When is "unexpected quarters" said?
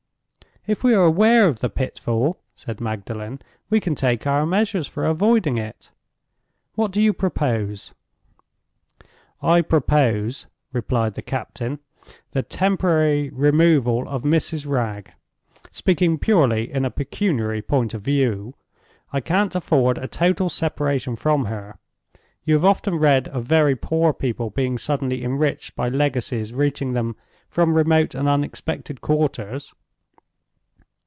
28.29-29.73